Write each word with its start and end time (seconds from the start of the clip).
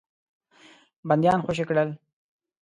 بندیان 1.07 1.39
خوشي 1.45 1.63
کړل. 1.69 1.89